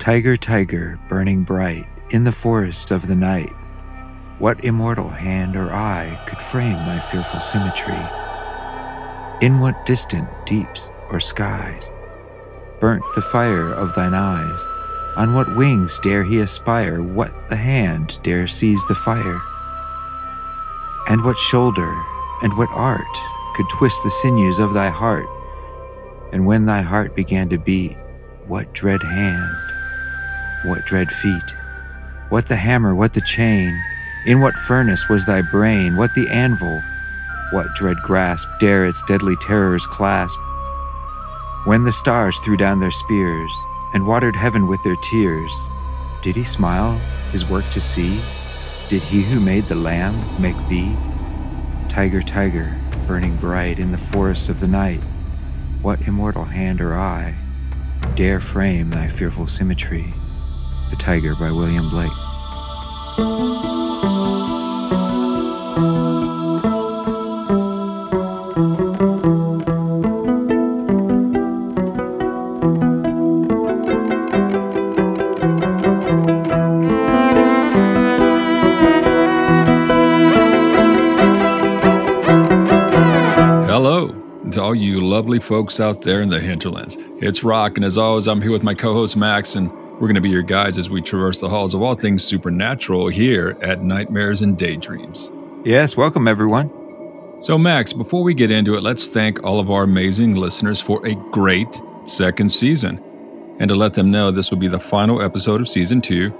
[0.00, 3.52] Tiger, tiger, burning bright in the forests of the night,
[4.38, 8.00] what immortal hand or eye could frame thy fearful symmetry?
[9.46, 11.92] In what distant deeps or skies
[12.80, 14.58] burnt the fire of thine eyes?
[15.18, 17.02] On what wings dare he aspire?
[17.02, 19.38] What the hand dare seize the fire?
[21.10, 21.94] And what shoulder
[22.42, 23.04] and what art
[23.54, 25.28] could twist the sinews of thy heart?
[26.32, 27.98] And when thy heart began to beat,
[28.46, 29.69] what dread hand,
[30.62, 31.54] what dread feet,
[32.28, 33.80] what the hammer, what the chain,
[34.26, 36.82] in what furnace was thy brain, what the anvil,
[37.50, 40.38] what dread grasp dare its deadly terrors clasp?
[41.64, 43.52] When the stars threw down their spears
[43.94, 45.52] and watered heaven with their tears,
[46.22, 46.98] did he smile
[47.32, 48.22] his work to see?
[48.88, 50.96] Did he who made the lamb make thee?
[51.88, 55.00] Tiger, tiger, burning bright in the forests of the night,
[55.82, 57.34] what immortal hand or eye
[58.14, 60.12] dare frame thy fearful symmetry?
[60.90, 62.10] The Tiger by William Blake.
[83.68, 84.08] Hello
[84.50, 86.96] to all you lovely folks out there in the hinterlands.
[87.20, 90.14] It's Rock, and as always, I'm here with my co host Max, and we're going
[90.14, 93.82] to be your guides as we traverse the halls of all things supernatural here at
[93.82, 95.30] Nightmares and Daydreams.
[95.62, 96.70] Yes, welcome everyone.
[97.40, 101.06] So, Max, before we get into it, let's thank all of our amazing listeners for
[101.06, 102.98] a great second season.
[103.58, 106.32] And to let them know this will be the final episode of season two.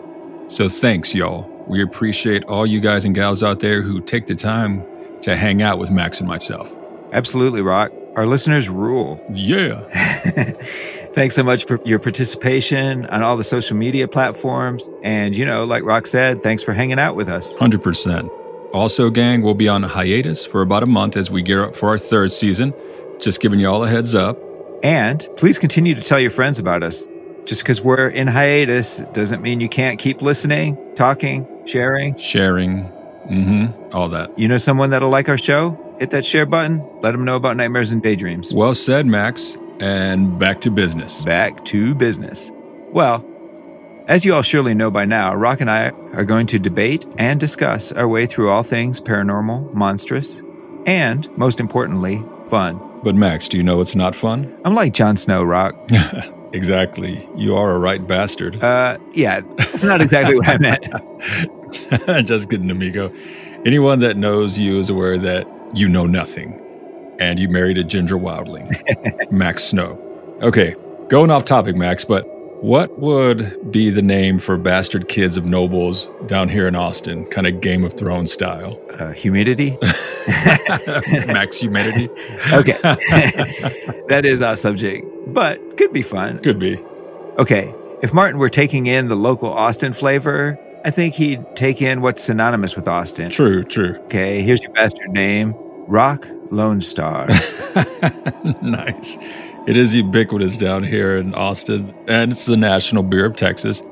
[0.48, 1.46] So, thanks, y'all.
[1.68, 4.86] We appreciate all you guys and gals out there who take the time
[5.20, 6.74] to hang out with Max and myself.
[7.12, 7.92] Absolutely, Rock.
[8.16, 9.22] Our listeners rule.
[9.30, 9.84] Yeah.
[11.12, 14.88] Thanks so much for your participation on all the social media platforms.
[15.02, 17.52] And, you know, like Rock said, thanks for hanging out with us.
[17.54, 18.30] 100%.
[18.72, 21.88] Also, gang, we'll be on hiatus for about a month as we gear up for
[21.88, 22.72] our third season.
[23.18, 24.38] Just giving you all a heads up.
[24.84, 27.08] And please continue to tell your friends about us.
[27.44, 32.16] Just because we're in hiatus doesn't mean you can't keep listening, talking, sharing.
[32.16, 32.84] Sharing.
[33.28, 33.96] Mm hmm.
[33.96, 34.36] All that.
[34.38, 35.76] You know someone that'll like our show?
[35.98, 36.84] Hit that share button.
[37.02, 38.54] Let them know about Nightmares and Daydreams.
[38.54, 39.58] Well said, Max.
[39.80, 41.24] And back to business.
[41.24, 42.50] Back to business.
[42.92, 43.24] Well,
[44.06, 47.38] as you all surely know by now, Rock and I are going to debate and
[47.38, 50.42] discuss our way through all things paranormal, monstrous,
[50.86, 52.80] and, most importantly, fun.
[53.02, 54.58] But, Max, do you know it's not fun?
[54.64, 55.76] I'm like Jon Snow, Rock.
[56.52, 57.26] exactly.
[57.36, 58.62] You are a right bastard.
[58.62, 60.84] Uh, yeah, that's not exactly what I meant.
[62.26, 63.12] Just kidding, amigo.
[63.64, 66.60] Anyone that knows you is aware that you know nothing,
[67.20, 68.66] and you married a ginger wildling,
[69.30, 69.98] Max Snow.
[70.42, 70.74] Okay,
[71.08, 72.26] going off topic, Max, but
[72.62, 77.46] what would be the name for bastard kids of nobles down here in Austin, kind
[77.46, 78.78] of Game of Thrones style?
[78.98, 79.78] Uh, humidity?
[81.26, 82.08] Max humidity?
[82.52, 82.78] okay.
[84.08, 86.38] that is our subject, but could be fun.
[86.40, 86.78] Could be.
[87.38, 92.00] Okay, if Martin were taking in the local Austin flavor, I think he'd take in
[92.00, 93.30] what's synonymous with Austin.
[93.30, 93.96] True, true.
[94.04, 95.54] Okay, here's your bastard name
[95.86, 97.26] Rock Lone Star.
[98.62, 99.16] nice.
[99.66, 103.82] It is ubiquitous down here in Austin, and it's the national beer of Texas.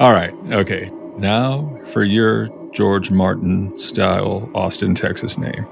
[0.00, 0.90] All right, okay.
[1.18, 5.66] Now for your George Martin style Austin, Texas name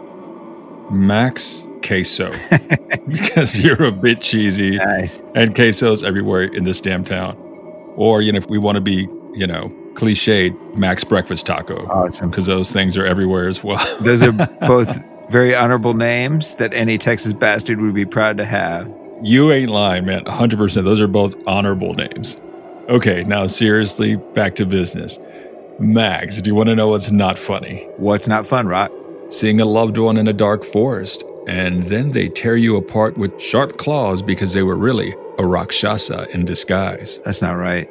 [0.90, 2.30] Max Queso.
[3.08, 4.76] because you're a bit cheesy.
[4.76, 5.22] Nice.
[5.34, 7.36] And quesos everywhere in this damn town.
[7.96, 11.86] Or, you know, if we want to be, you know, cliched, Max Breakfast Taco.
[11.86, 12.30] Awesome.
[12.30, 13.84] Because those things are everywhere as well.
[14.00, 14.32] Those are
[14.66, 14.98] both
[15.30, 18.92] very honorable names that any Texas bastard would be proud to have.
[19.22, 20.24] You ain't lying, man.
[20.24, 20.84] 100%.
[20.84, 22.40] Those are both honorable names.
[22.88, 25.18] Okay, now seriously, back to business.
[25.78, 27.88] Max, do you want to know what's not funny?
[27.96, 28.90] What's not fun, Rock?
[29.28, 33.40] Seeing a loved one in a dark forest, and then they tear you apart with
[33.40, 37.20] sharp claws because they were really a Rakshasa in disguise.
[37.24, 37.88] That's not right.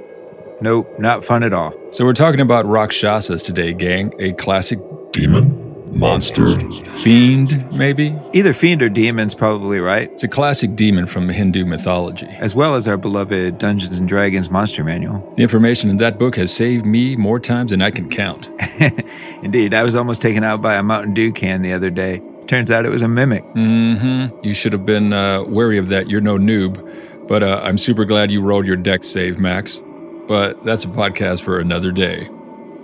[0.62, 1.74] Nope, not fun at all.
[1.92, 4.14] So we're talking about Rakshasas today, gang.
[4.20, 4.80] A classic
[5.12, 5.59] demon,
[5.92, 6.60] monster,
[7.02, 8.16] fiend, maybe?
[8.34, 12.28] Either fiend or demon's probably right, It's a classic demon from Hindu mythology.
[12.40, 15.34] as well as our beloved Dungeons and Dragons monster manual.
[15.38, 18.50] The information in that book has saved me more times than I can count.
[19.44, 22.22] Indeed, I was almost taken out by a Mountain Dew can the other day.
[22.48, 23.44] Turns out it was a mimic.
[23.54, 24.44] Mm-hmm.
[24.44, 26.10] You should have been uh, wary of that.
[26.10, 27.28] You're no noob.
[27.28, 29.84] But uh, I'm super glad you rolled your Dex save, Max.
[30.28, 32.28] But that's a podcast for another day.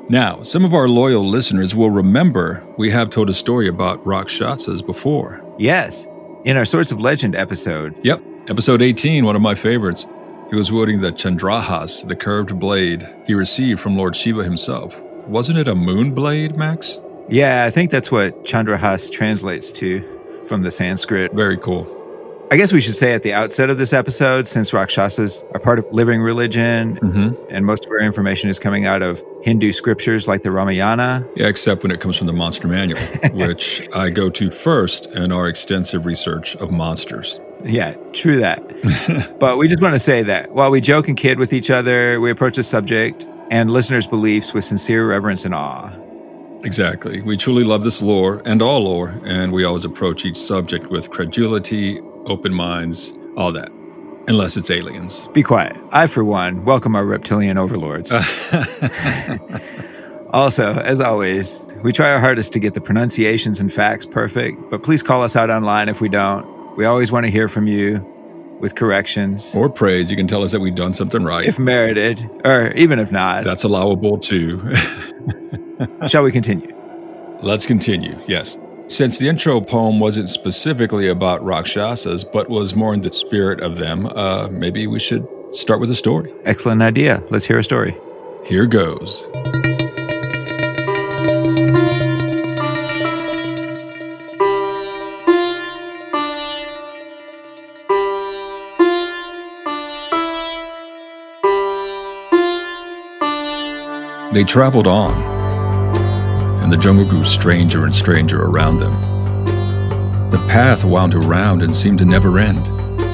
[0.08, 4.84] Now, some of our loyal listeners will remember we have told a story about Rakshasas
[4.84, 5.44] before.
[5.58, 6.06] Yes,
[6.44, 7.98] in our Swords of Legend episode.
[8.04, 10.06] Yep, episode 18, one of my favorites.
[10.52, 15.02] He was wielding the Chandrahas, the curved blade he received from Lord Shiva himself.
[15.28, 17.02] Wasn't it a moon blade, Max?
[17.28, 20.04] Yeah, I think that's what Chandrahas translates to
[20.46, 21.34] from the Sanskrit.
[21.34, 21.95] Very cool.
[22.52, 25.80] I guess we should say at the outset of this episode, since Rakshasas are part
[25.80, 27.44] of living religion Mm-hmm.
[27.50, 31.26] and most of our information is coming out of Hindu scriptures like the Ramayana.
[31.36, 33.00] Yeah, except when it comes from the Monster Manual,
[33.34, 37.42] which I go to first in our extensive research of monsters.
[37.64, 38.60] Yeah, true that.
[39.40, 42.20] but we just want to say that while we joke and kid with each other,
[42.22, 45.92] we approach the subject and listeners' beliefs with sincere reverence and awe.
[46.64, 47.22] Exactly.
[47.22, 51.10] We truly love this lore and all lore, and we always approach each subject with
[51.12, 53.72] credulity, open minds, all that.
[54.28, 55.28] Unless it's aliens.
[55.30, 55.78] Be quiet.
[55.92, 58.12] I, for one, welcome our reptilian overlords.
[60.32, 64.82] also, as always, we try our hardest to get the pronunciations and facts perfect, but
[64.84, 66.46] please call us out online if we don't.
[66.76, 68.04] We always want to hear from you
[68.60, 71.46] with corrections, or praise, you can tell us that we've done something right.
[71.48, 73.44] if merited, or even if not.
[73.44, 74.74] That's allowable too.
[76.08, 76.74] Shall we continue?
[77.42, 78.58] Let's continue, yes.
[78.88, 83.78] Since the intro poem wasn't specifically about Rakshasas, but was more in the spirit of
[83.78, 86.32] them, uh, maybe we should start with a story.
[86.46, 87.24] Excellent idea.
[87.32, 87.98] Let's hear a story.
[88.46, 89.28] Here goes.
[104.32, 105.14] They traveled on,
[106.66, 108.92] and the jungle grew stranger and stranger around them.
[110.32, 112.66] The path wound around and seemed to never end.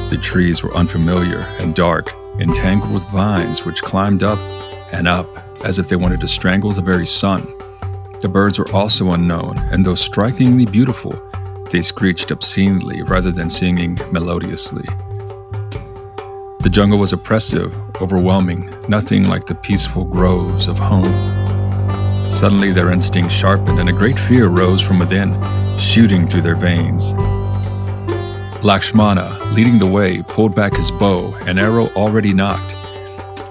[0.09, 4.39] The trees were unfamiliar and dark, entangled with vines which climbed up
[4.93, 5.27] and up
[5.65, 7.45] as if they wanted to strangle the very sun.
[8.21, 11.13] The birds were also unknown, and though strikingly beautiful,
[11.71, 14.85] they screeched obscenely rather than singing melodiously.
[16.61, 21.40] The jungle was oppressive, overwhelming, nothing like the peaceful groves of home.
[22.31, 25.37] Suddenly, their instincts sharpened, and a great fear rose from within,
[25.77, 27.13] shooting through their veins.
[28.63, 32.75] Lakshmana, leading the way, pulled back his bow, an arrow already knocked.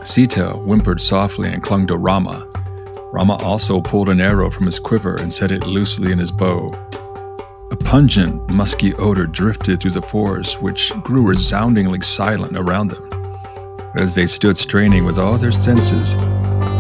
[0.04, 2.46] Sita whimpered softly and clung to Rama.
[3.12, 6.72] Rama also pulled an arrow from his quiver and set it loosely in his bow.
[7.70, 13.08] A pungent, musky odor drifted through the forest, which grew resoundingly silent around them.
[13.96, 16.14] As they stood straining with all their senses,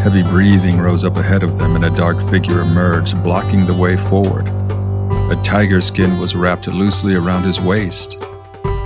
[0.00, 3.98] heavy breathing rose up ahead of them and a dark figure emerged, blocking the way
[3.98, 4.48] forward.
[5.30, 8.16] A tiger skin was wrapped loosely around his waist.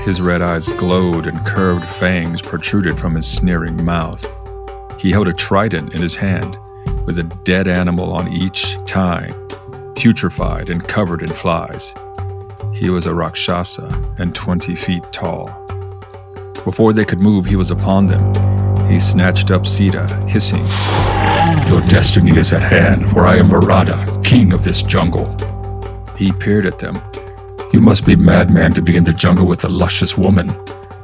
[0.03, 4.27] His red eyes glowed and curved fangs protruded from his sneering mouth.
[5.01, 6.59] He held a trident in his hand,
[7.07, 9.33] with a dead animal on each tine,
[9.95, 11.95] putrefied and covered in flies.
[12.75, 15.47] He was a Rakshasa and 20 feet tall.
[16.65, 18.64] Before they could move, he was upon them.
[18.95, 20.65] He snatched up Sita, hissing,
[21.69, 25.27] Your destiny is at hand, for I am Barada, king of this jungle.
[26.17, 27.03] He peered at them.
[27.73, 30.47] You must be madman to be in the jungle with a luscious woman,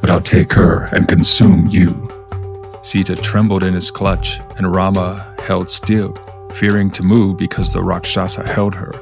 [0.01, 2.09] but I'll take her and consume you.
[2.81, 6.13] Sita trembled in his clutch, and Rama held still,
[6.55, 8.93] fearing to move because the Rakshasa held her.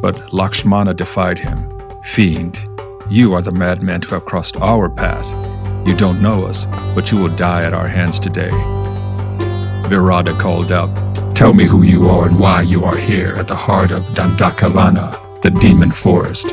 [0.00, 1.58] But Lakshmana defied him.
[2.02, 2.58] Fiend,
[3.10, 5.53] you are the madman to have crossed our path.
[5.86, 8.50] You don't know us, but you will die at our hands today.
[9.88, 10.90] Virada called out,
[11.36, 15.42] Tell me who you are and why you are here at the heart of Dandakavana,
[15.42, 16.46] the demon forest.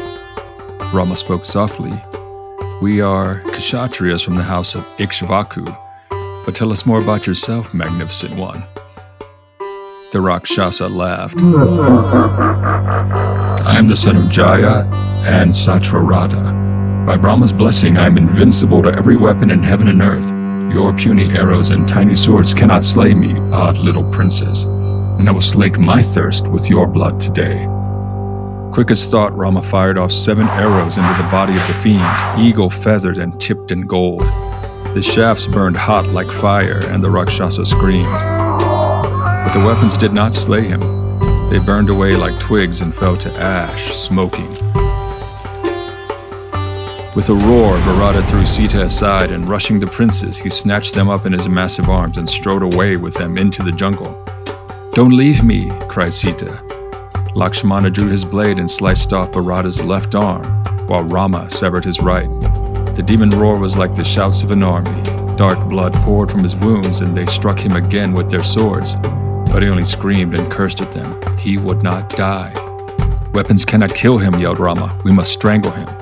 [0.94, 1.94] Rama spoke softly.
[2.82, 5.66] We are Kshatriyas from the house of Ikshvaku,
[6.46, 8.66] but tell us more about yourself, magnificent one.
[10.12, 11.38] The Rakshasa laughed.
[13.64, 14.86] I am the son of Jaya
[15.26, 16.61] and Satrarada.
[17.12, 20.30] By Brahma's blessing, I am invincible to every weapon in heaven and earth.
[20.74, 25.42] Your puny arrows and tiny swords cannot slay me, odd little princess, and I will
[25.42, 27.66] slake my thirst with your blood today.
[28.72, 32.70] Quick as thought, Rama fired off seven arrows into the body of the fiend, eagle
[32.70, 34.22] feathered and tipped in gold.
[34.22, 38.06] The shafts burned hot like fire, and the Rakshasa screamed.
[38.08, 40.80] But the weapons did not slay him.
[41.50, 44.48] They burned away like twigs and fell to ash, smoking.
[47.14, 51.26] With a roar, Virata threw Sita aside, and rushing the princes, he snatched them up
[51.26, 54.24] in his massive arms and strode away with them into the jungle.
[54.94, 56.64] Don't leave me, cried Sita.
[57.36, 60.46] Lakshmana drew his blade and sliced off Virata's left arm,
[60.88, 62.30] while Rama severed his right.
[62.96, 65.04] The demon roar was like the shouts of an army.
[65.36, 68.96] Dark blood poured from his wounds, and they struck him again with their swords.
[69.52, 71.20] But he only screamed and cursed at them.
[71.38, 72.54] He would not die.
[73.34, 74.98] Weapons cannot kill him, yelled Rama.
[75.04, 76.01] We must strangle him.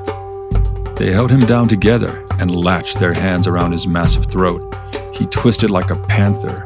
[0.99, 4.61] They held him down together and latched their hands around his massive throat.
[5.13, 6.65] He twisted like a panther.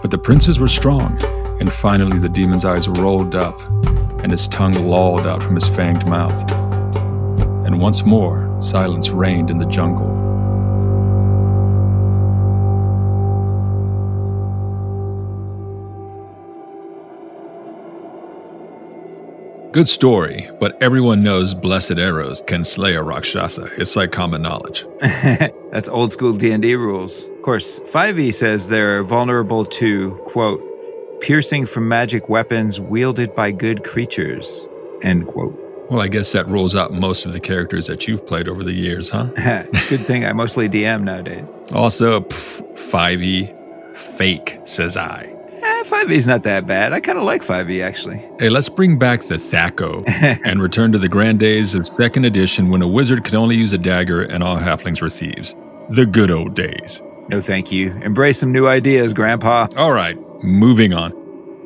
[0.00, 1.18] But the princes were strong,
[1.58, 3.60] and finally the demon's eyes rolled up,
[4.22, 6.48] and his tongue lolled out from his fanged mouth.
[7.66, 10.33] And once more, silence reigned in the jungle.
[19.74, 23.70] Good story, but everyone knows blessed arrows can slay a Rakshasa.
[23.76, 24.86] It's like common knowledge.
[25.00, 27.24] That's old school D&D rules.
[27.24, 30.62] Of course, 5e says they're vulnerable to, quote,
[31.20, 34.68] piercing from magic weapons wielded by good creatures,
[35.02, 35.58] end quote.
[35.90, 38.72] Well, I guess that rules out most of the characters that you've played over the
[38.72, 39.24] years, huh?
[39.88, 41.48] good thing I mostly DM nowadays.
[41.72, 45.33] Also, pff, 5e, fake, says I.
[45.84, 46.92] 5e is not that bad.
[46.92, 48.22] I kind of like 5e actually.
[48.38, 50.04] Hey, let's bring back the THAC0
[50.44, 53.72] and return to the grand days of second edition when a wizard could only use
[53.72, 55.54] a dagger and all halflings were thieves.
[55.90, 57.02] The good old days.
[57.28, 57.92] No, thank you.
[58.02, 59.68] Embrace some new ideas, Grandpa.
[59.76, 61.12] All right, moving on.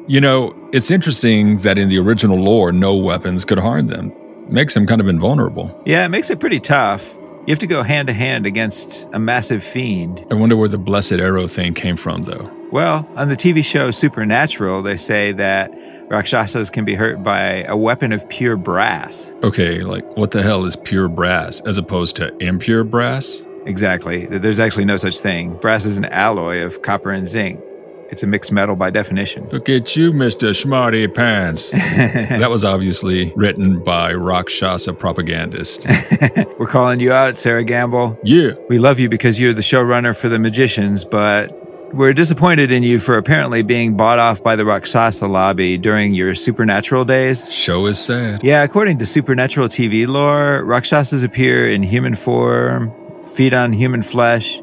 [0.06, 4.12] You know, it's interesting that in the original lore, no weapons could harm them.
[4.48, 5.80] Makes them kind of invulnerable.
[5.84, 7.18] Yeah, it makes it pretty tough.
[7.48, 10.22] You have to go hand to hand against a massive fiend.
[10.30, 12.52] I wonder where the blessed arrow thing came from, though.
[12.72, 15.70] Well, on the TV show Supernatural, they say that
[16.10, 19.32] Rakshasas can be hurt by a weapon of pure brass.
[19.42, 23.42] Okay, like what the hell is pure brass as opposed to impure brass?
[23.64, 24.26] Exactly.
[24.26, 25.54] There's actually no such thing.
[25.54, 27.64] Brass is an alloy of copper and zinc.
[28.10, 29.48] It's a mixed metal by definition.
[29.50, 30.56] Look at you, Mr.
[30.56, 31.70] Smarty Pants.
[31.72, 35.86] that was obviously written by Rakshasa propagandist.
[36.58, 38.18] We're calling you out, Sera Gamble.
[38.24, 38.52] Yeah.
[38.68, 41.52] We love you because you're the showrunner for the magicians, but
[41.92, 46.34] we're disappointed in you for apparently being bought off by the Rakshasa lobby during your
[46.34, 47.50] supernatural days.
[47.52, 48.44] Show is sad.
[48.44, 52.92] Yeah, according to supernatural TV lore, Rakshasas appear in human form,
[53.34, 54.60] feed on human flesh,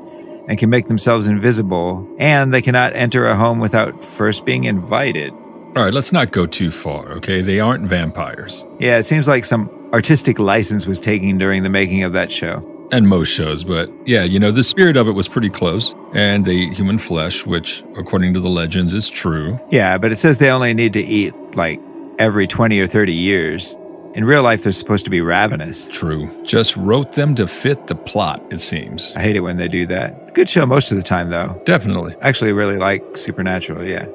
[0.48, 5.32] and can make themselves invisible, and they cannot enter a home without first being invited.
[5.76, 7.42] All right, let's not go too far, okay?
[7.42, 8.66] They aren't vampires.
[8.80, 12.62] Yeah, it seems like some artistic license was taken during the making of that show
[12.92, 15.96] and most shows, but yeah, you know, the spirit of it was pretty close.
[16.14, 19.60] And they eat human flesh, which, according to the legends, is true.
[19.70, 21.82] Yeah, but it says they only need to eat like
[22.20, 23.78] every 20 or 30 years.
[24.14, 25.90] In real life, they're supposed to be ravenous.
[25.90, 26.30] True.
[26.44, 29.14] Just wrote them to fit the plot, it seems.
[29.16, 30.25] I hate it when they do that.
[30.36, 31.62] Good show most of the time, though.
[31.66, 32.14] Definitely.
[32.22, 34.06] Actually, really like Supernatural, yeah.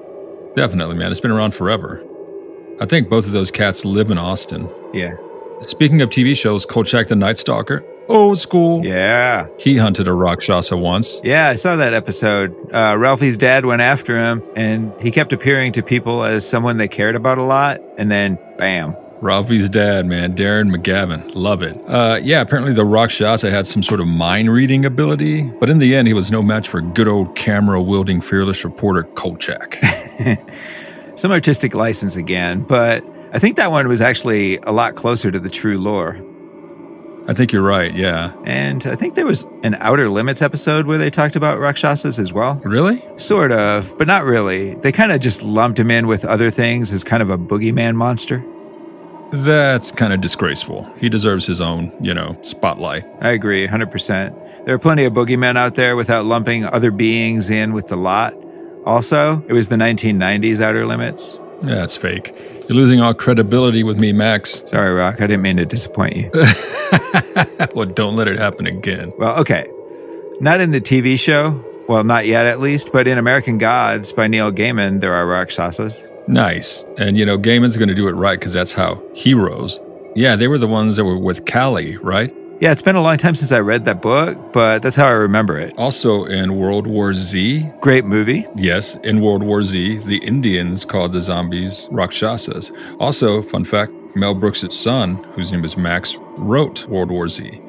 [0.55, 1.11] Definitely, man.
[1.11, 2.05] It's been around forever.
[2.79, 4.69] I think both of those cats live in Austin.
[4.93, 5.15] Yeah.
[5.63, 8.85] Speaking of TV shows, Kolchak the Night Stalker, old school.
[8.85, 9.47] Yeah.
[9.59, 11.21] He hunted a Rakshasa once.
[11.25, 12.55] Yeah, I saw that episode.
[12.73, 16.89] Uh, Ralphie's dad went after him, and he kept appearing to people as someone they
[16.89, 18.95] cared about a lot, and then bam.
[19.23, 21.31] Ralphie's dad, man, Darren McGavin.
[21.35, 21.77] Love it.
[21.87, 25.95] Uh, yeah, apparently the Rakshasa had some sort of mind reading ability, but in the
[25.95, 29.79] end, he was no match for good old camera wielding fearless reporter Kolchak.
[31.17, 35.39] some artistic license again, but I think that one was actually a lot closer to
[35.39, 36.19] the true lore.
[37.29, 38.33] I think you're right, yeah.
[38.45, 42.33] And I think there was an Outer Limits episode where they talked about Rakshasas as
[42.33, 42.55] well.
[42.65, 43.05] Really?
[43.19, 44.75] Sort of, but not really.
[44.77, 47.95] They kind of just lumped him in with other things as kind of a boogeyman
[47.95, 48.43] monster.
[49.33, 50.91] That's kind of disgraceful.
[50.99, 53.07] He deserves his own, you know, spotlight.
[53.21, 54.65] I agree, 100%.
[54.65, 58.35] There are plenty of boogeymen out there without lumping other beings in with the lot.
[58.87, 61.39] Also, it was the 1990s Outer Limits.
[61.63, 62.35] Yeah, that's fake.
[62.69, 64.65] You're losing all credibility with me, Max.
[64.67, 65.17] Sorry, Rock.
[65.17, 66.31] I didn't mean to disappoint you.
[67.75, 69.13] well, don't let it happen again.
[69.19, 69.69] Well, okay.
[70.41, 71.63] Not in the TV show.
[71.89, 75.49] Well, not yet at least, but in American Gods by Neil Gaiman, there are rock
[75.49, 76.07] Rakshasas.
[76.31, 76.85] Nice.
[76.97, 79.81] And, you know, Gaiman's going to do it right because that's how heroes.
[80.15, 82.35] Yeah, they were the ones that were with Kali, right?
[82.61, 85.13] Yeah, it's been a long time since I read that book, but that's how I
[85.13, 85.73] remember it.
[85.79, 87.67] Also in World War Z.
[87.81, 88.47] Great movie.
[88.55, 92.71] Yes, in World War Z, the Indians called the zombies Rakshasas.
[92.99, 97.61] Also, fun fact Mel Brooks' son, whose name is Max, wrote World War Z.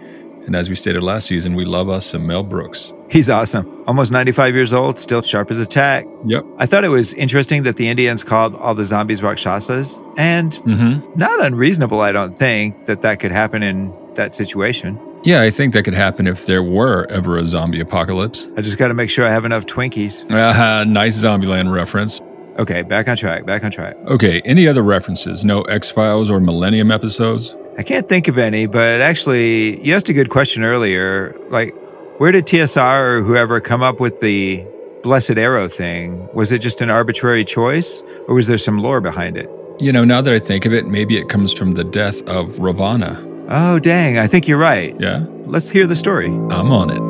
[0.46, 2.94] And as we stated last season, we love us some Mel Brooks.
[3.10, 3.84] He's awesome.
[3.88, 6.06] Almost 95 years old, still sharp as a tack.
[6.26, 6.46] Yep.
[6.58, 10.02] I thought it was interesting that the Indians called all the zombies Rakshasas.
[10.18, 11.20] And mm-hmm.
[11.20, 15.00] not unreasonable, I don't think, that that could happen in that situation.
[15.24, 18.50] Yeah, I think that could happen if there were ever a zombie apocalypse.
[18.58, 20.30] I just got to make sure I have enough Twinkies.
[20.32, 22.22] Uh, nice Zombieland reference.
[22.58, 23.96] Okay, back on track, back on track.
[24.08, 25.46] Okay, any other references?
[25.46, 27.56] No X Files or Millennium episodes?
[27.78, 31.36] I can't think of any, but actually, you asked a good question earlier.
[31.50, 31.74] Like,
[32.20, 34.66] where did TSR or whoever come up with the
[35.04, 36.28] Blessed Arrow thing?
[36.34, 39.50] Was it just an arbitrary choice, or was there some lore behind it?
[39.80, 42.60] You know, now that I think of it, maybe it comes from the death of
[42.60, 43.26] Ravana.
[43.50, 44.18] Oh, dang.
[44.18, 44.96] I think you're right.
[45.00, 45.26] Yeah?
[45.46, 46.28] Let's hear the story.
[46.28, 47.02] I'm on it.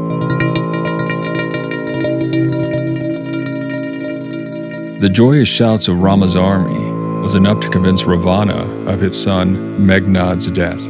[5.02, 10.50] The joyous shouts of Rama's army was enough to convince Ravana of his son Meghnad's
[10.50, 10.82] death.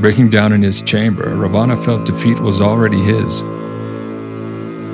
[0.00, 3.42] Breaking down in his chamber, Ravana felt defeat was already his.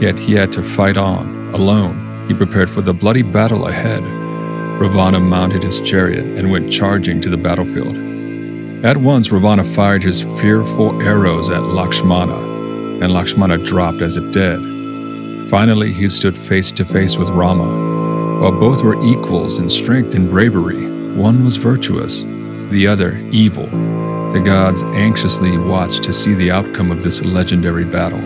[0.00, 2.26] Yet he had to fight on, alone.
[2.28, 4.02] He prepared for the bloody battle ahead.
[4.80, 7.96] Ravana mounted his chariot and went charging to the battlefield.
[8.84, 14.58] At once, Ravana fired his fearful arrows at Lakshmana, and Lakshmana dropped as if dead.
[15.50, 17.89] Finally, he stood face to face with Rama,
[18.40, 22.22] while both were equals in strength and bravery, one was virtuous,
[22.70, 23.66] the other evil.
[24.30, 28.22] The gods anxiously watched to see the outcome of this legendary battle.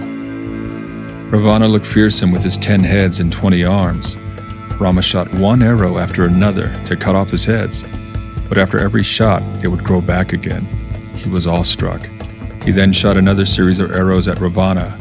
[1.31, 4.15] Ravana looked fearsome with his ten heads and twenty arms.
[4.79, 7.85] Rama shot one arrow after another to cut off his heads,
[8.49, 10.65] but after every shot, they would grow back again.
[11.17, 12.07] He was awestruck.
[12.63, 14.97] He then shot another series of arrows at Ravana,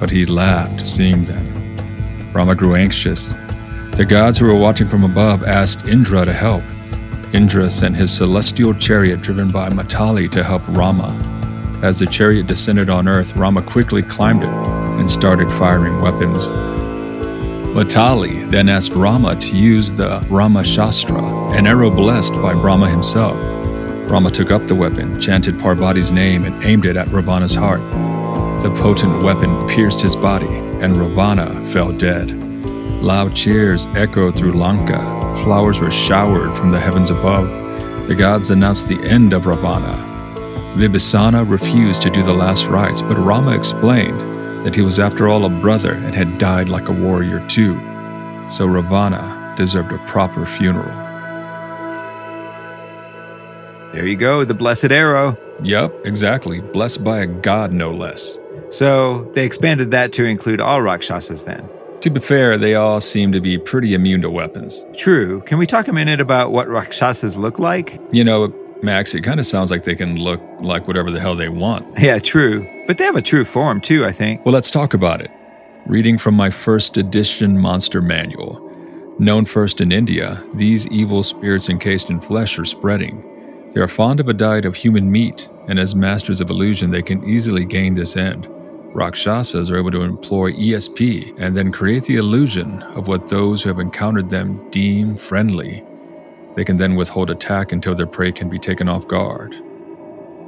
[0.00, 2.32] but he laughed seeing them.
[2.32, 3.34] Rama grew anxious
[3.96, 6.62] the gods who were watching from above asked Indra to help.
[7.32, 11.18] Indra sent his celestial chariot driven by Matali to help Rama.
[11.82, 16.48] As the chariot descended on earth, Rama quickly climbed it and started firing weapons.
[17.74, 21.22] Matali then asked Rama to use the Rama Shastra,
[21.52, 23.36] an arrow blessed by Brahma himself.
[24.10, 27.80] Rama took up the weapon, chanted Parvati's name, and aimed it at Ravana's heart.
[28.62, 32.45] The potent weapon pierced his body, and Ravana fell dead.
[33.02, 34.98] Loud cheers echoed through Lanka.
[35.44, 37.46] Flowers were showered from the heavens above.
[38.06, 39.94] The gods announced the end of Ravana.
[40.76, 44.20] Vibhisana refused to do the last rites, but Rama explained
[44.64, 47.74] that he was, after all, a brother and had died like a warrior too.
[48.48, 50.94] So Ravana deserved a proper funeral.
[53.92, 55.38] There you go, the blessed arrow.
[55.62, 56.60] Yep, exactly.
[56.60, 58.38] Blessed by a god, no less.
[58.70, 61.66] So they expanded that to include all Rakshasas then.
[62.02, 64.84] To be fair, they all seem to be pretty immune to weapons.
[64.96, 65.40] True.
[65.42, 68.00] Can we talk a minute about what Rakshasas look like?
[68.12, 71.34] You know, Max, it kind of sounds like they can look like whatever the hell
[71.34, 71.98] they want.
[71.98, 72.68] Yeah, true.
[72.86, 74.44] But they have a true form too, I think.
[74.44, 75.30] Well, let's talk about it.
[75.86, 78.62] Reading from my first edition monster manual.
[79.18, 83.70] Known first in India, these evil spirits encased in flesh are spreading.
[83.72, 87.02] They are fond of a diet of human meat, and as masters of illusion, they
[87.02, 88.46] can easily gain this end.
[88.94, 93.68] Rakshasas are able to employ ESP and then create the illusion of what those who
[93.68, 95.84] have encountered them deem friendly.
[96.56, 99.54] They can then withhold attack until their prey can be taken off guard.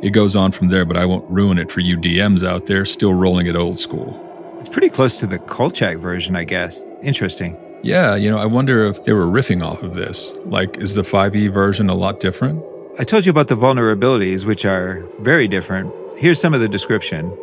[0.01, 2.85] It goes on from there, but I won't ruin it for you DMs out there
[2.85, 4.24] still rolling it old school.
[4.61, 6.85] It's pretty close to the Kolchak version, I guess.
[7.03, 7.59] Interesting.
[7.83, 10.35] Yeah, you know, I wonder if they were riffing off of this.
[10.46, 12.64] Like, is the 5e version a lot different?
[12.98, 15.92] I told you about the vulnerabilities, which are very different.
[16.16, 17.37] Here's some of the description.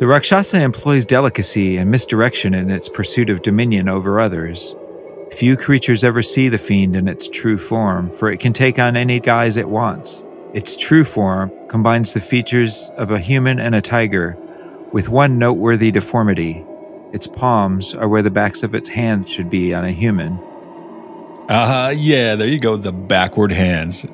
[0.00, 4.74] The Rakshasa employs delicacy and misdirection in its pursuit of dominion over others.
[5.30, 8.96] Few creatures ever see the fiend in its true form, for it can take on
[8.96, 10.24] any guise it wants.
[10.52, 14.36] Its true form combines the features of a human and a tiger,
[14.92, 16.64] with one noteworthy deformity.
[17.12, 20.40] Its palms are where the backs of its hands should be on a human.
[21.48, 24.04] Ah, uh, yeah, there you go, the backward hands.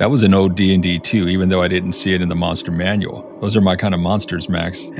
[0.00, 2.72] That was an old D&D too, even though I didn't see it in the monster
[2.72, 3.30] manual.
[3.42, 4.88] Those are my kind of monsters, Max.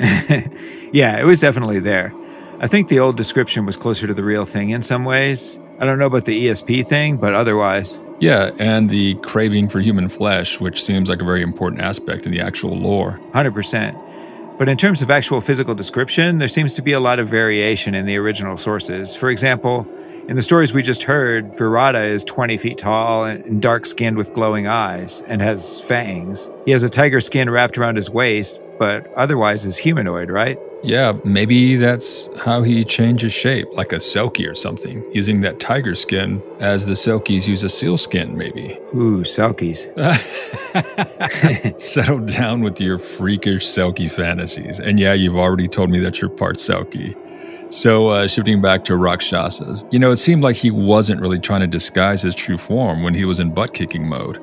[0.93, 2.13] yeah, it was definitely there.
[2.59, 5.59] I think the old description was closer to the real thing in some ways.
[5.79, 7.99] I don't know about the ESP thing, but otherwise.
[8.19, 12.33] Yeah, and the craving for human flesh, which seems like a very important aspect in
[12.33, 13.19] the actual lore.
[13.33, 14.59] 100%.
[14.59, 17.95] But in terms of actual physical description, there seems to be a lot of variation
[17.95, 19.15] in the original sources.
[19.15, 19.87] For example,
[20.31, 24.33] in the stories we just heard, Virata is 20 feet tall and dark skinned with
[24.33, 26.49] glowing eyes and has fangs.
[26.65, 30.57] He has a tiger skin wrapped around his waist, but otherwise is humanoid, right?
[30.85, 35.97] Yeah, maybe that's how he changes shape, like a selkie or something, using that tiger
[35.97, 38.79] skin as the selkies use a seal skin, maybe.
[38.95, 39.91] Ooh, selkies.
[41.81, 44.79] Settle down with your freakish selkie fantasies.
[44.79, 47.17] And yeah, you've already told me that you're part selkie.
[47.71, 51.61] So, uh, shifting back to Rakshasas, you know, it seemed like he wasn't really trying
[51.61, 54.39] to disguise his true form when he was in butt kicking mode.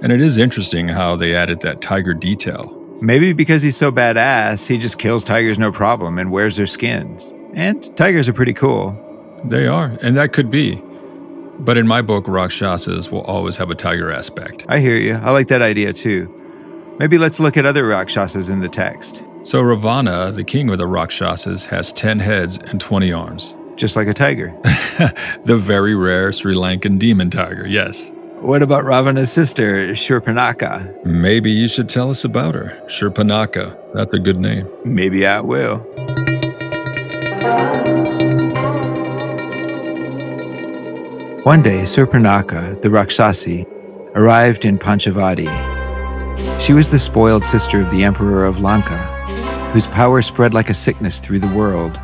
[0.00, 2.72] And it is interesting how they added that tiger detail.
[3.00, 7.32] Maybe because he's so badass, he just kills tigers no problem and wears their skins.
[7.54, 8.96] And tigers are pretty cool.
[9.44, 10.80] They are, and that could be.
[11.58, 14.66] But in my book, Rakshasas will always have a tiger aspect.
[14.68, 15.14] I hear you.
[15.14, 16.32] I like that idea too.
[16.98, 19.22] Maybe let's look at other Rakshasas in the text.
[19.42, 23.56] So Ravana, the king of the Rakshasas, has 10 heads and 20 arms.
[23.76, 24.52] Just like a tiger.
[25.44, 28.10] the very rare Sri Lankan demon tiger, yes.
[28.40, 31.04] What about Ravana's sister, Shurpanaka?
[31.04, 32.76] Maybe you should tell us about her.
[32.86, 33.78] Shurpanaka.
[33.94, 34.68] That's a good name.
[34.84, 35.78] Maybe I will.
[41.44, 43.64] One day, Surpanaka, the Rakshasi,
[44.16, 45.77] arrived in Panchavati.
[46.60, 48.98] She was the spoiled sister of the Emperor of Lanka,
[49.72, 51.98] whose power spread like a sickness through the world.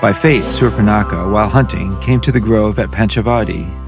[0.00, 3.80] By fate, Surpanaka, while hunting, came to the grove at Panchavati.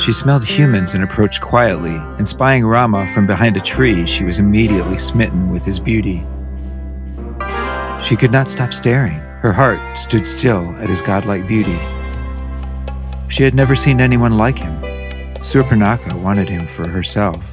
[0.00, 4.38] She smelled humans and approached quietly, and spying Rama from behind a tree, she was
[4.38, 6.26] immediately smitten with his beauty.
[8.04, 9.18] She could not stop staring.
[9.42, 11.78] Her heart stood still at his godlike beauty.
[13.28, 14.76] She had never seen anyone like him.
[15.42, 17.44] Surpanaka wanted him for herself.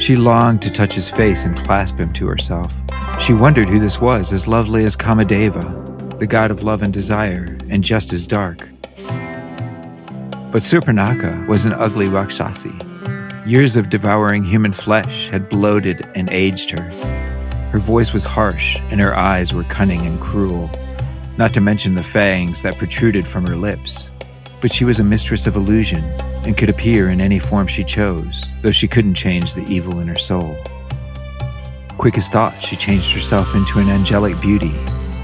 [0.00, 2.72] She longed to touch his face and clasp him to herself.
[3.20, 7.58] She wondered who this was, as lovely as Kamadeva, the god of love and desire,
[7.68, 8.66] and just as dark.
[10.50, 12.72] But Surpanaka was an ugly Rakshasi.
[13.44, 16.90] Years of devouring human flesh had bloated and aged her.
[17.70, 20.70] Her voice was harsh, and her eyes were cunning and cruel,
[21.36, 24.08] not to mention the fangs that protruded from her lips.
[24.62, 26.10] But she was a mistress of illusion
[26.44, 30.08] and could appear in any form she chose, though she couldn't change the evil in
[30.08, 30.56] her soul.
[31.98, 34.72] Quick as thought, she changed herself into an angelic beauty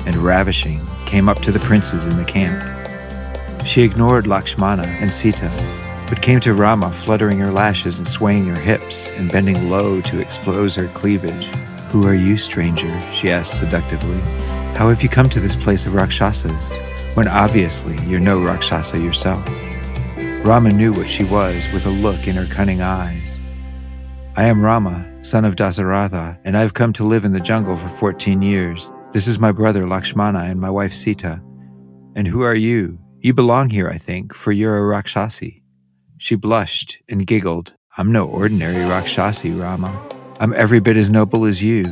[0.05, 2.63] and, ravishing, came up to the princes in the camp.
[3.67, 5.51] She ignored Lakshmana and Sita,
[6.09, 10.21] but came to Rama, fluttering her lashes and swaying her hips and bending low to
[10.21, 11.47] expose her cleavage.
[11.91, 13.01] Who are you, stranger?
[13.11, 14.21] she asked seductively.
[14.77, 16.77] How have you come to this place of Rakshasas,
[17.15, 19.45] when obviously you're no Rakshasa yourself?
[20.47, 23.37] Rama knew what she was with a look in her cunning eyes.
[24.37, 27.89] I am Rama, son of Dasaratha, and I've come to live in the jungle for
[27.89, 28.93] 14 years.
[29.11, 31.43] This is my brother Lakshmana and my wife Sita.
[32.15, 32.97] And who are you?
[33.19, 35.65] You belong here, I think, for you're a Rakshasi.
[36.19, 37.75] She blushed and giggled.
[37.99, 40.01] I'm no ordinary Rakshasi, Rama.
[40.39, 41.87] I'm every bit as noble as you.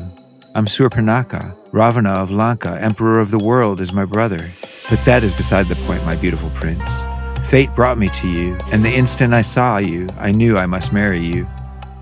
[0.54, 1.56] I'm Surpanaka.
[1.72, 4.48] Ravana of Lanka, emperor of the world, is my brother.
[4.88, 7.04] But that is beside the point, my beautiful prince.
[7.48, 10.92] Fate brought me to you, and the instant I saw you, I knew I must
[10.92, 11.46] marry you.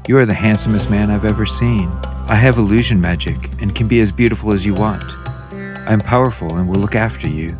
[0.06, 1.88] You are the handsomest man I've ever seen.
[2.28, 5.04] I have illusion magic and can be as beautiful as you want.
[5.52, 7.58] I am powerful and will look after you.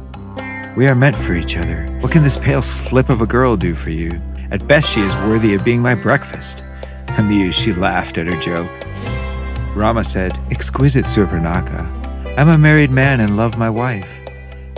[0.77, 1.87] We are meant for each other.
[2.01, 4.21] What can this pale slip of a girl do for you?
[4.51, 6.65] At best, she is worthy of being my breakfast.
[7.19, 8.71] Amused, she laughed at her joke.
[9.77, 11.85] Rama said, Exquisite Surpanaka.
[12.39, 14.22] I'm a married man and love my wife.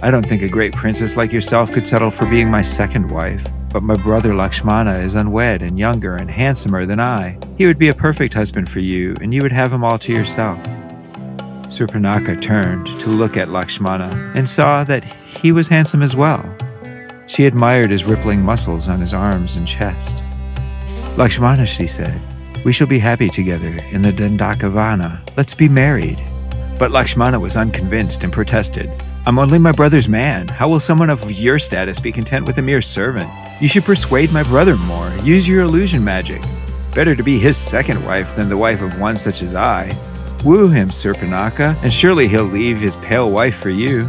[0.05, 3.43] I don't think a great princess like yourself could settle for being my second wife.
[3.71, 7.39] But my brother Lakshmana is unwed and younger and handsomer than I.
[7.57, 10.13] He would be a perfect husband for you, and you would have him all to
[10.13, 10.59] yourself.
[11.71, 16.45] Surpanaka turned to look at Lakshmana and saw that he was handsome as well.
[17.27, 20.23] She admired his rippling muscles on his arms and chest.
[21.17, 22.21] Lakshmana, she said,
[22.63, 25.27] we shall be happy together in the Dandakavana.
[25.39, 26.23] Let's be married.
[26.79, 28.91] But Lakshmana was unconvinced and protested.
[29.27, 30.49] I'm only my brother's man.
[30.49, 33.31] How will someone of your status be content with a mere servant?
[33.59, 35.11] You should persuade my brother more.
[35.23, 36.43] Use your illusion magic.
[36.95, 39.97] Better to be his second wife than the wife of one such as I.
[40.45, 44.05] Woo him, Surpanaka, and surely he'll leave his pale wife for you.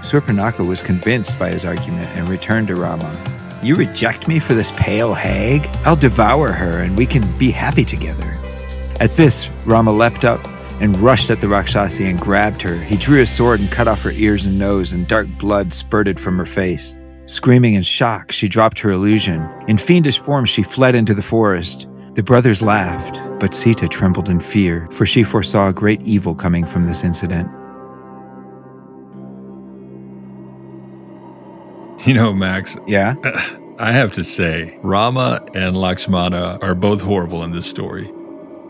[0.00, 3.16] Surpanaka was convinced by his argument and returned to Rama.
[3.62, 5.68] You reject me for this pale hag?
[5.86, 8.36] I'll devour her and we can be happy together.
[8.98, 10.44] At this, Rama leapt up
[10.80, 12.76] and rushed at the Rakshasi and grabbed her.
[12.76, 16.20] He drew his sword and cut off her ears and nose, and dark blood spurted
[16.20, 16.96] from her face.
[17.26, 19.48] Screaming in shock, she dropped her illusion.
[19.68, 21.88] In fiendish form, she fled into the forest.
[22.14, 26.64] The brothers laughed, but Sita trembled in fear, for she foresaw a great evil coming
[26.64, 27.50] from this incident.
[32.06, 32.76] You know, Max.
[32.86, 33.14] Yeah?
[33.78, 38.10] I have to say, Rama and Lakshmana are both horrible in this story.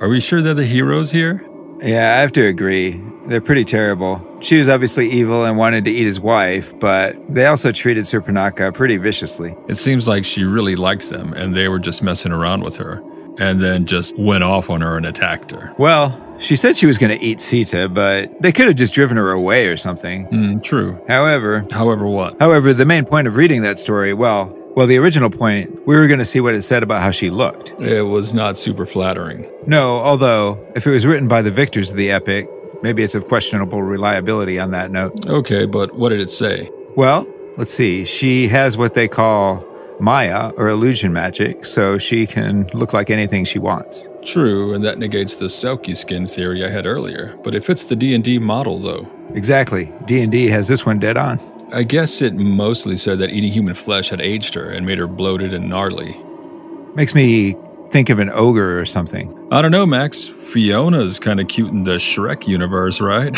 [0.00, 1.46] Are we sure they're the heroes here?
[1.82, 3.00] Yeah, I have to agree.
[3.26, 4.22] They're pretty terrible.
[4.40, 8.72] She was obviously evil and wanted to eat his wife, but they also treated Surpanaka
[8.72, 9.56] pretty viciously.
[9.68, 13.02] It seems like she really liked them and they were just messing around with her
[13.38, 15.74] and then just went off on her and attacked her.
[15.78, 19.16] Well, she said she was going to eat Sita, but they could have just driven
[19.16, 20.26] her away or something.
[20.28, 20.98] Mm, true.
[21.08, 22.38] However, However, what?
[22.38, 26.06] however, the main point of reading that story, well, well, the original point, we were
[26.06, 27.70] going to see what it said about how she looked.
[27.80, 29.50] It was not super flattering.
[29.66, 32.46] No, although if it was written by the victors of the epic,
[32.82, 35.26] maybe it's of questionable reliability on that note.
[35.26, 36.70] Okay, but what did it say?
[36.94, 38.04] Well, let's see.
[38.04, 39.64] She has what they call
[39.98, 44.06] Maya or illusion magic, so she can look like anything she wants.
[44.26, 47.96] True, and that negates the Selkie skin theory I had earlier, but it fits the
[47.96, 49.10] D&D model though.
[49.32, 49.90] Exactly.
[50.04, 51.40] D&D has this one dead on.
[51.72, 55.06] I guess it mostly said that eating human flesh had aged her and made her
[55.06, 56.20] bloated and gnarly.
[56.94, 57.56] Makes me
[57.90, 59.32] think of an ogre or something.
[59.50, 60.24] I don't know, Max.
[60.24, 63.34] Fiona's kind of cute in the Shrek universe, right?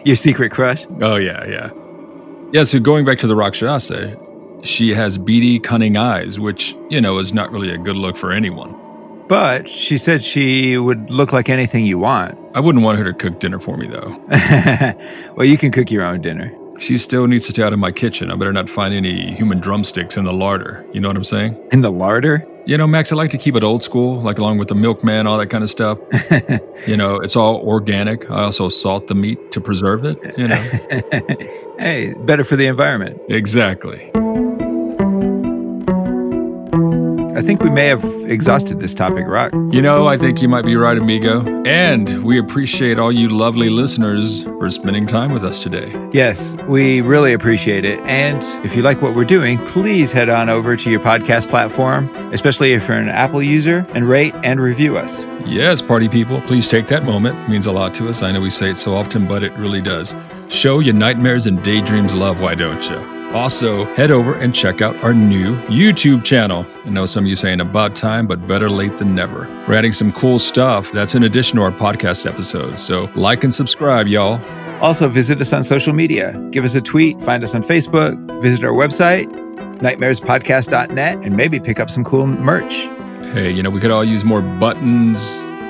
[0.06, 0.86] Your secret crush?
[1.00, 1.70] oh, yeah, yeah.
[2.52, 4.18] Yeah, so going back to the Rakshasa,
[4.62, 8.32] she has beady, cunning eyes, which, you know, is not really a good look for
[8.32, 8.74] anyone.
[9.28, 12.38] But she said she would look like anything you want.
[12.54, 14.18] I wouldn't want her to cook dinner for me, though.
[15.36, 16.52] well, you can cook your own dinner.
[16.78, 18.30] She still needs to stay out of my kitchen.
[18.30, 20.86] I better not find any human drumsticks in the larder.
[20.92, 21.68] You know what I'm saying?
[21.72, 22.46] In the larder?
[22.66, 25.26] You know, Max, I like to keep it old school, like along with the milkman,
[25.26, 25.98] all that kind of stuff.
[26.86, 28.30] you know, it's all organic.
[28.30, 30.56] I also salt the meat to preserve it, you know.
[31.78, 33.20] hey, better for the environment.
[33.28, 34.10] Exactly.
[37.38, 39.52] I think we may have exhausted this topic, Rock.
[39.70, 41.62] You know, I think you might be right, amigo.
[41.64, 45.94] And we appreciate all you lovely listeners for spending time with us today.
[46.12, 48.00] Yes, we really appreciate it.
[48.00, 52.08] And if you like what we're doing, please head on over to your podcast platform,
[52.32, 55.24] especially if you're an Apple user, and rate and review us.
[55.46, 57.38] Yes, party people, please take that moment.
[57.38, 58.20] It means a lot to us.
[58.20, 60.12] I know we say it so often, but it really does.
[60.48, 63.17] Show your nightmares and daydreams love, why don't you?
[63.34, 66.64] Also, head over and check out our new YouTube channel.
[66.86, 69.40] I know some of you saying about time, but better late than never.
[69.68, 72.82] We're adding some cool stuff that's in addition to our podcast episodes.
[72.82, 74.42] So, like and subscribe, y'all.
[74.82, 76.32] Also, visit us on social media.
[76.50, 79.26] Give us a tweet, find us on Facebook, visit our website,
[79.78, 82.74] nightmarespodcast.net, and maybe pick up some cool merch.
[83.34, 85.20] Hey, you know, we could all use more buttons,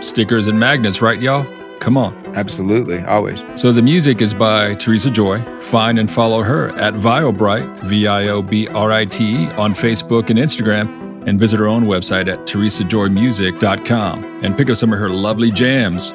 [0.06, 1.44] stickers, and magnets, right, y'all?
[1.80, 2.27] Come on.
[2.38, 3.42] Absolutely, always.
[3.56, 5.42] So the music is by Teresa Joy.
[5.60, 9.74] Find and follow her at Viobrite, V I O B R I T E, on
[9.74, 15.00] Facebook and Instagram, and visit her own website at teresajoymusic.com and pick up some of
[15.00, 16.14] her lovely jams.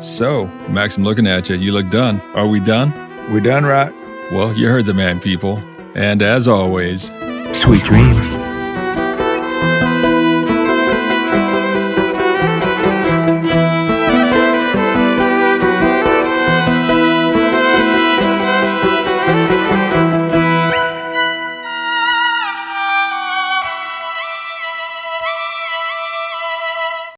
[0.00, 1.54] So, Max, I'm looking at you.
[1.54, 2.20] You look done.
[2.34, 2.92] Are we done?
[3.32, 3.94] We're done, right?
[4.32, 5.58] Well, you heard the man, people.
[5.94, 7.12] And as always,
[7.52, 8.33] sweet dreams.